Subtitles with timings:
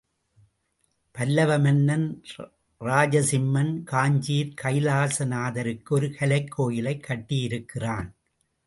[1.11, 2.23] பல்லவ மன்னன்
[2.79, 8.15] ராஜசிம்மன் காஞ்சியில் கைலாச நாதருக்கு ஒரு கலைக் கோயிலைக் கட்டியிருக்கிறான்.